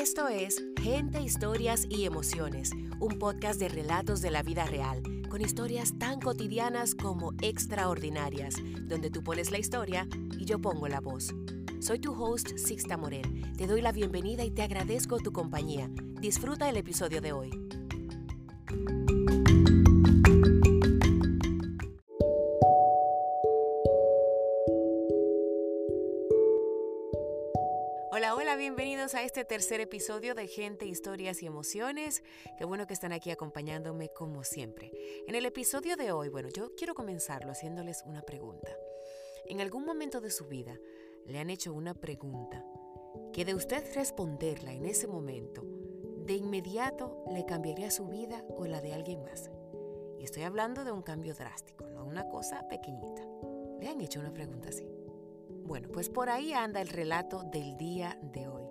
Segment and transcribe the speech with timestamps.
[0.00, 5.42] Esto es Gente, Historias y Emociones, un podcast de relatos de la vida real, con
[5.42, 10.08] historias tan cotidianas como extraordinarias, donde tú pones la historia
[10.38, 11.34] y yo pongo la voz.
[11.80, 13.54] Soy tu host, Sixta Morel.
[13.58, 15.90] Te doy la bienvenida y te agradezco tu compañía.
[16.18, 17.50] Disfruta el episodio de hoy.
[29.10, 32.22] Bienvenidos a este tercer episodio de Gente, Historias y Emociones.
[32.58, 34.92] Qué bueno que están aquí acompañándome como siempre.
[35.26, 38.70] En el episodio de hoy, bueno, yo quiero comenzarlo haciéndoles una pregunta.
[39.46, 40.78] En algún momento de su vida
[41.26, 42.64] le han hecho una pregunta
[43.32, 45.62] que de usted responderla en ese momento,
[46.26, 49.50] de inmediato le cambiaría su vida o la de alguien más.
[50.18, 53.22] Y estoy hablando de un cambio drástico, no una cosa pequeñita.
[53.80, 54.86] ¿Le han hecho una pregunta así?
[55.64, 58.69] Bueno, pues por ahí anda el relato del día de hoy.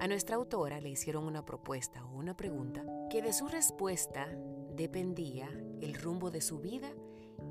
[0.00, 4.26] A nuestra autora le hicieron una propuesta o una pregunta que de su respuesta
[4.74, 5.46] dependía
[5.82, 6.90] el rumbo de su vida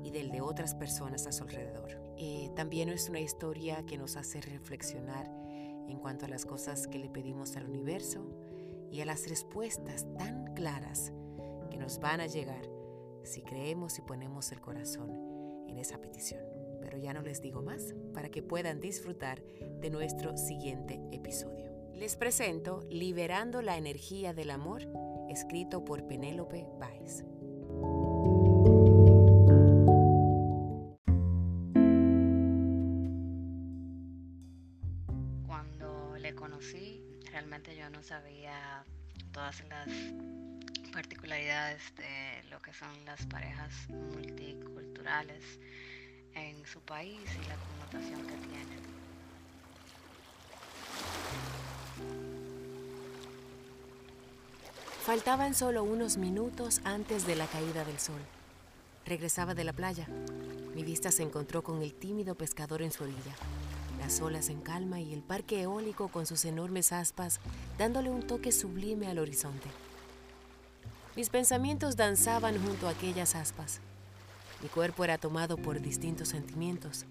[0.02, 2.02] y del de otras personas a su alrededor.
[2.16, 5.30] Eh, también es una historia que nos hace reflexionar
[5.88, 8.26] en cuanto a las cosas que le pedimos al universo
[8.90, 11.12] y a las respuestas tan claras
[11.70, 12.68] que nos van a llegar
[13.22, 15.12] si creemos y ponemos el corazón
[15.68, 16.42] en esa petición
[16.80, 19.42] pero ya no les digo más para que puedan disfrutar
[19.80, 21.69] de nuestro siguiente episodio.
[21.94, 24.82] Les presento Liberando la energía del amor,
[25.28, 27.24] escrito por Penélope Baez.
[35.46, 38.84] Cuando le conocí, realmente yo no sabía
[39.32, 39.88] todas las
[40.92, 45.60] particularidades de lo que son las parejas multiculturales
[46.34, 48.19] en su país y la connotación
[55.10, 58.20] Faltaban solo unos minutos antes de la caída del sol.
[59.04, 60.06] Regresaba de la playa.
[60.72, 63.34] Mi vista se encontró con el tímido pescador en su orilla,
[63.98, 67.40] las olas en calma y el parque eólico con sus enormes aspas
[67.76, 69.66] dándole un toque sublime al horizonte.
[71.16, 73.80] Mis pensamientos danzaban junto a aquellas aspas.
[74.62, 77.04] Mi cuerpo era tomado por distintos sentimientos.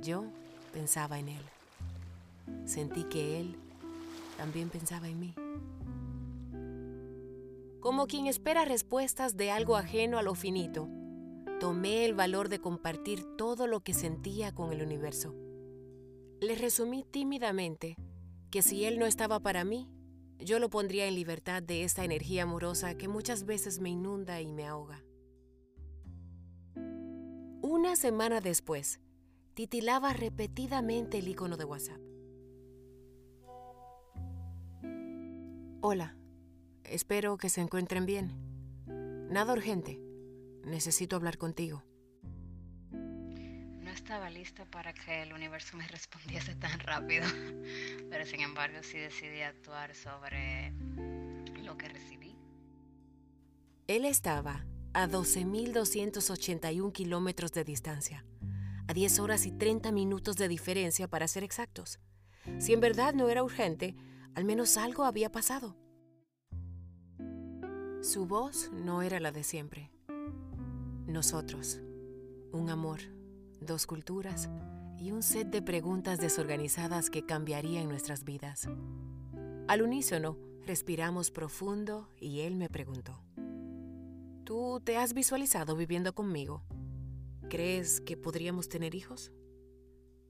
[0.00, 0.24] Yo
[0.72, 1.42] pensaba en él.
[2.64, 3.54] Sentí que él
[4.38, 5.34] también pensaba en mí.
[7.80, 10.88] Como quien espera respuestas de algo ajeno a lo finito,
[11.60, 15.34] tomé el valor de compartir todo lo que sentía con el universo.
[16.40, 17.96] Le resumí tímidamente
[18.50, 19.88] que si él no estaba para mí,
[20.38, 24.52] yo lo pondría en libertad de esta energía amorosa que muchas veces me inunda y
[24.52, 25.04] me ahoga.
[27.62, 29.00] Una semana después,
[29.54, 32.00] titilaba repetidamente el icono de WhatsApp.
[35.80, 36.17] Hola,
[36.90, 38.32] espero que se encuentren bien.
[39.30, 40.00] Nada urgente.
[40.64, 41.84] Necesito hablar contigo.
[42.90, 47.26] No estaba lista para que el universo me respondiese tan rápido,
[48.10, 50.72] pero sin embargo sí decidí actuar sobre
[51.62, 52.36] lo que recibí.
[53.86, 58.24] Él estaba a 12.281 kilómetros de distancia,
[58.86, 62.00] a 10 horas y 30 minutos de diferencia para ser exactos.
[62.58, 63.94] Si en verdad no era urgente,
[64.34, 65.76] al menos algo había pasado.
[68.08, 69.90] Su voz no era la de siempre.
[71.06, 71.78] Nosotros,
[72.52, 73.00] un amor,
[73.60, 74.48] dos culturas
[74.96, 78.66] y un set de preguntas desorganizadas que cambiarían nuestras vidas.
[79.66, 83.20] Al unísono, respiramos profundo y él me preguntó.
[84.44, 86.62] ¿Tú te has visualizado viviendo conmigo?
[87.50, 89.32] ¿Crees que podríamos tener hijos?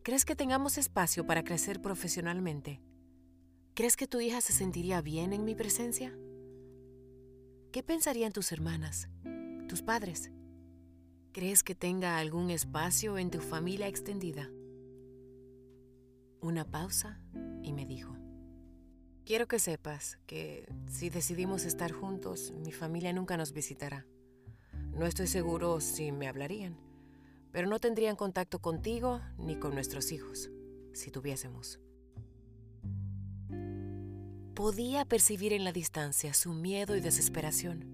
[0.03, 2.83] ¿Crees que tengamos espacio para crecer profesionalmente?
[3.75, 6.12] ¿Crees que tu hija se sentiría bien en mi presencia?
[7.73, 9.11] ¿Qué pensarían tus hermanas,
[9.69, 10.31] tus padres?
[11.33, 14.51] ¿Crees que tenga algún espacio en tu familia extendida?
[16.41, 17.20] Una pausa
[17.62, 18.17] y me dijo,
[19.26, 24.06] Quiero que sepas que si decidimos estar juntos, mi familia nunca nos visitará.
[24.94, 26.79] No estoy seguro si me hablarían,
[27.53, 30.50] pero no tendrían contacto contigo ni con nuestros hijos,
[30.94, 31.81] si tuviésemos.
[34.58, 37.84] Podía percibir en la distancia su miedo y desesperación.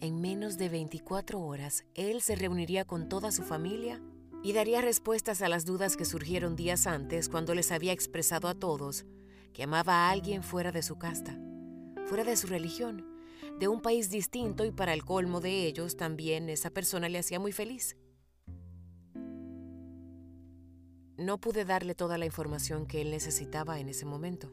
[0.00, 4.02] En menos de 24 horas, él se reuniría con toda su familia
[4.42, 8.56] y daría respuestas a las dudas que surgieron días antes cuando les había expresado a
[8.56, 9.04] todos
[9.52, 11.38] que amaba a alguien fuera de su casta,
[12.06, 13.06] fuera de su religión,
[13.60, 17.38] de un país distinto y para el colmo de ellos también esa persona le hacía
[17.38, 17.96] muy feliz.
[21.16, 24.52] No pude darle toda la información que él necesitaba en ese momento,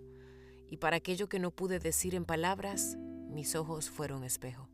[0.71, 2.97] y para aquello que no pude decir en palabras,
[3.29, 4.69] mis ojos fueron espejo.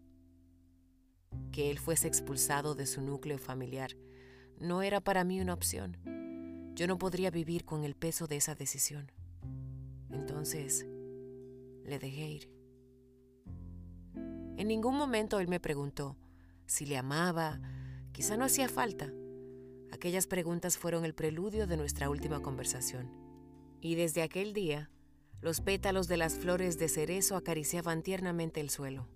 [1.52, 3.98] Que él fuese expulsado de su núcleo familiar
[4.60, 5.98] no era para mí una opción.
[6.76, 9.12] Yo no podría vivir con el peso de esa decisión.
[10.12, 10.86] Entonces,
[11.84, 12.52] le dejé ir.
[14.58, 16.16] En ningún momento él me preguntó
[16.68, 17.60] si le amaba,
[18.12, 19.12] quizá no hacía falta.
[19.92, 23.12] Aquellas preguntas fueron el preludio de nuestra última conversación.
[23.82, 24.92] Y desde aquel día,
[25.42, 29.08] los pétalos de las flores de cerezo acariciaban tiernamente el suelo.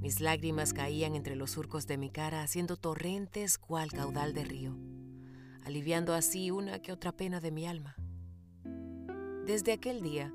[0.00, 4.76] Mis lágrimas caían entre los surcos de mi cara, haciendo torrentes cual caudal de río,
[5.64, 7.96] aliviando así una que otra pena de mi alma.
[9.44, 10.32] Desde aquel día,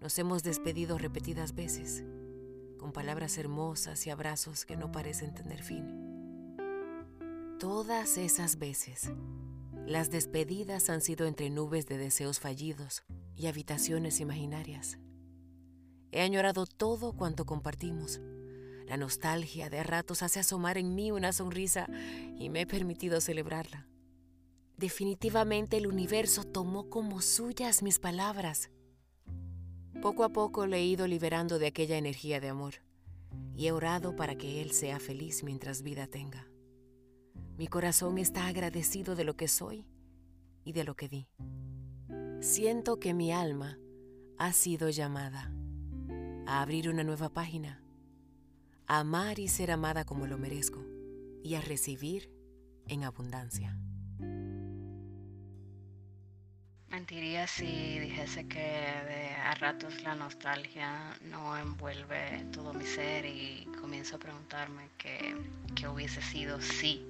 [0.00, 2.04] nos hemos despedido repetidas veces,
[2.78, 6.04] con palabras hermosas y abrazos que no parecen tener fin.
[7.58, 9.10] Todas esas veces,
[9.86, 13.02] las despedidas han sido entre nubes de deseos fallidos
[13.36, 14.98] y habitaciones imaginarias.
[16.12, 18.20] He añorado todo cuanto compartimos
[18.86, 21.88] la nostalgia de ratos hace asomar en mí una sonrisa
[22.38, 23.86] y me he permitido celebrarla.
[24.76, 28.70] Definitivamente el universo tomó como suyas mis palabras.
[30.02, 32.74] Poco a poco le he ido liberando de aquella energía de amor
[33.56, 36.46] y he orado para que Él sea feliz mientras vida tenga.
[37.56, 39.86] Mi corazón está agradecido de lo que soy
[40.64, 41.28] y de lo que di.
[42.44, 43.78] Siento que mi alma
[44.36, 45.50] ha sido llamada
[46.46, 47.80] a abrir una nueva página
[48.86, 50.84] a amar y ser amada como lo merezco,
[51.42, 52.30] y a recibir
[52.86, 53.78] en abundancia.
[56.90, 63.66] Mentiría si dijese que de a ratos la nostalgia no envuelve todo mi ser y
[63.80, 65.34] comienzo a preguntarme qué,
[65.88, 67.06] hubiese sido si.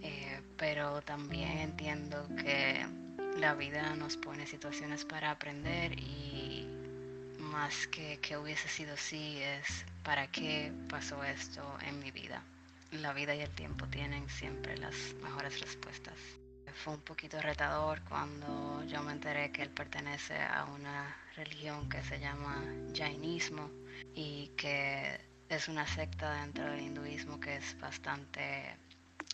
[0.00, 3.01] Eh, pero también entiendo que
[3.38, 6.66] la vida nos pone situaciones para aprender y
[7.38, 12.42] más que que hubiese sido si es para qué pasó esto en mi vida.
[12.92, 16.14] La vida y el tiempo tienen siempre las mejores respuestas.
[16.84, 22.02] Fue un poquito retador cuando yo me enteré que él pertenece a una religión que
[22.02, 22.62] se llama
[22.94, 23.70] Jainismo
[24.14, 28.76] y que es una secta dentro del hinduismo que es bastante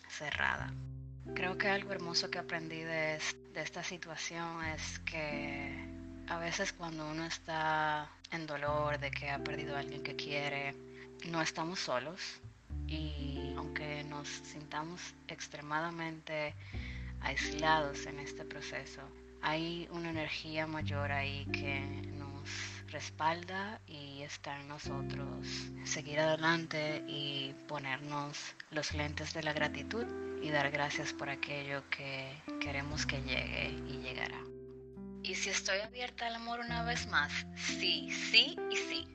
[0.09, 0.73] cerrada.
[1.33, 3.19] Creo que algo hermoso que aprendí de,
[3.61, 5.75] esta situación es que
[6.27, 10.75] a veces cuando uno está en dolor de que ha perdido a alguien que quiere,
[11.27, 12.39] no estamos solos
[12.87, 16.53] y aunque nos sintamos extremadamente
[17.21, 19.01] aislados en este proceso,
[19.41, 21.81] hay una energía mayor ahí que
[22.17, 22.49] nos
[22.87, 25.47] respalda y está en nosotros
[25.83, 28.37] seguir adelante y ponernos
[28.71, 30.05] los lentes de la gratitud
[30.41, 34.39] y dar gracias por aquello que queremos que llegue y llegará.
[35.23, 39.07] Y si estoy abierta al amor una vez más, sí, sí y sí.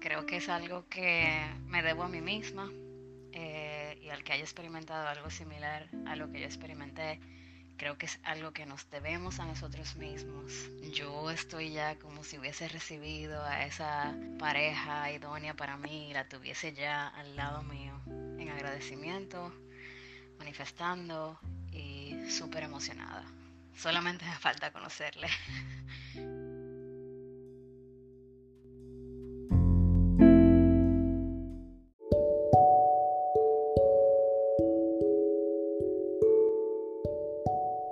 [0.00, 1.28] Creo que es algo que
[1.66, 2.70] me debo a mí misma
[3.32, 7.20] eh, y al que haya experimentado algo similar a lo que yo experimenté,
[7.76, 10.70] creo que es algo que nos debemos a nosotros mismos.
[10.92, 16.28] Yo estoy ya como si hubiese recibido a esa pareja idónea para mí y la
[16.28, 18.00] tuviese ya al lado mío,
[18.38, 19.52] en agradecimiento,
[20.46, 21.36] manifestando
[21.72, 23.24] y súper emocionada.
[23.74, 25.26] Solamente me falta conocerle.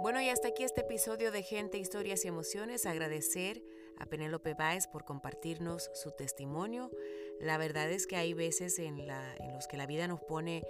[0.00, 2.86] Bueno, y hasta aquí este episodio de Gente, Historias y Emociones.
[2.86, 3.64] Agradecer
[3.98, 6.92] a Penélope Báez por compartirnos su testimonio.
[7.40, 10.64] La verdad es que hay veces en, la, en los que la vida nos pone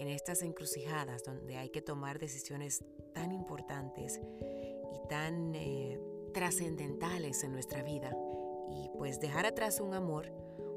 [0.00, 4.18] en estas encrucijadas donde hay que tomar decisiones tan importantes
[4.94, 6.00] y tan eh,
[6.32, 8.16] trascendentales en nuestra vida.
[8.70, 10.32] Y pues dejar atrás un amor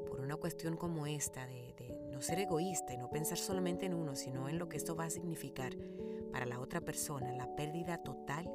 [0.06, 1.72] por una cuestión como esta, de,
[2.12, 5.06] no ser egoísta y no pensar solamente en uno, sino en lo que esto va
[5.06, 5.74] a significar
[6.30, 8.52] para la otra persona, la pérdida total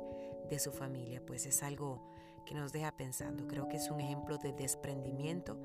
[0.49, 2.07] de su familia, pues es algo
[2.45, 3.47] que nos deja pensando.
[3.47, 5.57] Creo que es un ejemplo de desprendimiento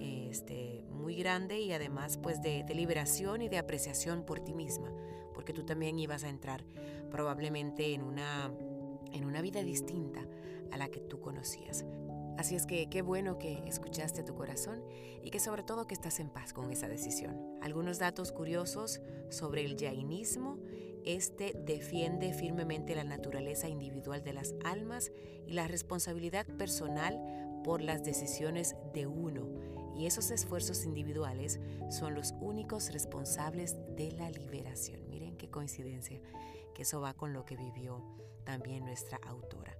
[0.00, 0.77] este,
[1.14, 4.92] grande y además pues de, de, liberación y de apreciación por ti misma,
[5.34, 6.64] porque tú también ibas a entrar
[7.10, 8.52] probablemente en una,
[9.12, 10.26] en una vida distinta
[10.70, 11.84] a la que tú conocías.
[12.38, 14.84] Así es que qué bueno que escuchaste tu corazón
[15.24, 17.36] y que sobre todo que estás en paz con esa decisión.
[17.60, 20.56] Algunos datos curiosos sobre el jainismo.
[21.04, 25.10] Este defiende firmemente la naturaleza individual de las almas
[25.48, 27.20] y la responsabilidad personal
[27.64, 29.48] por las decisiones de uno
[29.96, 35.08] y esos esfuerzos individuales son los únicos responsables de la liberación.
[35.08, 36.20] Miren qué coincidencia,
[36.74, 38.02] que eso va con lo que vivió
[38.44, 39.76] también nuestra autora.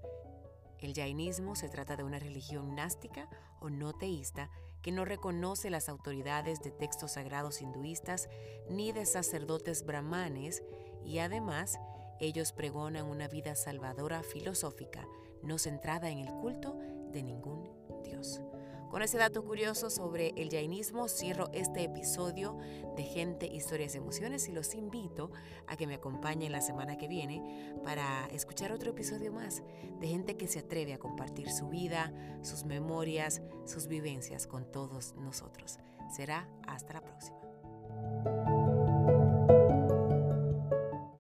[0.81, 3.29] El jainismo se trata de una religión gnástica
[3.61, 4.49] o no teísta
[4.83, 8.29] que no reconoce las autoridades de textos sagrados hinduistas
[8.71, 10.63] ni de sacerdotes brahmanes
[11.05, 11.79] y además
[12.21, 15.07] ellos pregonan una vida salvadora filosófica,
[15.43, 16.77] no centrada en el culto
[17.11, 17.69] de ningún
[18.05, 18.41] dios.
[18.91, 22.57] Con ese dato curioso sobre el jainismo cierro este episodio
[22.97, 25.31] de Gente, Historias y Emociones y los invito
[25.67, 29.63] a que me acompañen la semana que viene para escuchar otro episodio más
[30.01, 35.15] de gente que se atreve a compartir su vida, sus memorias, sus vivencias con todos
[35.17, 35.79] nosotros.
[36.11, 38.58] Será hasta la próxima.